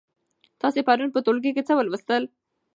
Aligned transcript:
تاسې 0.61 0.79
پرون 0.87 1.09
په 1.13 1.19
ټولګي 1.25 1.51
کې 1.55 1.63
څه 1.67 1.73
ولوستل؟ 1.75 2.23